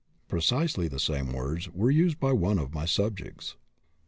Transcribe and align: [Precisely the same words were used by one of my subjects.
[Precisely 0.27 0.87
the 0.87 0.97
same 0.99 1.31
words 1.31 1.69
were 1.71 1.91
used 1.91 2.19
by 2.19 2.33
one 2.33 2.57
of 2.57 2.73
my 2.73 2.85
subjects. 2.85 3.55